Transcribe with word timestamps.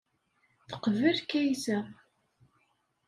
Teqbel 0.69 1.17
Kaysa. 1.29 1.79